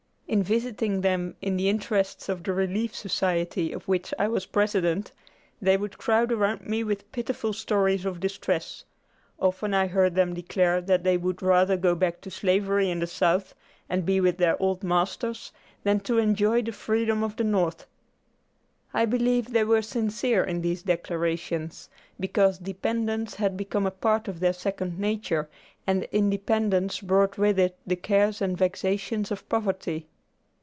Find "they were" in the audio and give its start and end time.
19.51-19.81